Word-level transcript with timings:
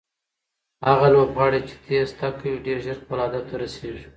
هغه 0.87 1.07
لوبغاړی 1.13 1.61
چې 1.67 1.75
تېز 1.85 2.07
تګ 2.19 2.33
کوي 2.41 2.63
ډېر 2.65 2.77
ژر 2.85 2.97
خپل 3.01 3.19
هدف 3.25 3.43
ته 3.49 3.55
رسیږي. 3.63 4.05